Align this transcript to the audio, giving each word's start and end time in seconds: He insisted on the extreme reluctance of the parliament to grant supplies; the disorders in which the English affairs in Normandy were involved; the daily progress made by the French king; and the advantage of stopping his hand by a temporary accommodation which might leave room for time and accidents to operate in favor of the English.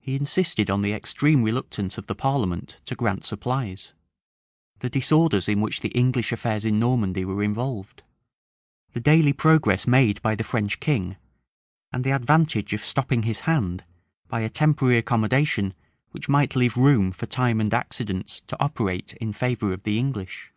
He 0.00 0.16
insisted 0.16 0.70
on 0.70 0.80
the 0.80 0.94
extreme 0.94 1.42
reluctance 1.42 1.98
of 1.98 2.06
the 2.06 2.14
parliament 2.14 2.78
to 2.86 2.94
grant 2.94 3.22
supplies; 3.22 3.92
the 4.78 4.88
disorders 4.88 5.46
in 5.46 5.60
which 5.60 5.80
the 5.80 5.90
English 5.90 6.32
affairs 6.32 6.64
in 6.64 6.78
Normandy 6.78 7.22
were 7.22 7.42
involved; 7.42 8.02
the 8.94 8.98
daily 9.00 9.34
progress 9.34 9.86
made 9.86 10.22
by 10.22 10.36
the 10.36 10.42
French 10.42 10.80
king; 10.80 11.18
and 11.92 12.02
the 12.02 12.14
advantage 12.16 12.72
of 12.72 12.82
stopping 12.82 13.24
his 13.24 13.40
hand 13.40 13.84
by 14.26 14.40
a 14.40 14.48
temporary 14.48 14.96
accommodation 14.96 15.74
which 16.12 16.30
might 16.30 16.56
leave 16.56 16.78
room 16.78 17.12
for 17.12 17.26
time 17.26 17.60
and 17.60 17.74
accidents 17.74 18.40
to 18.46 18.56
operate 18.58 19.12
in 19.20 19.34
favor 19.34 19.70
of 19.74 19.82
the 19.82 19.98
English. 19.98 20.50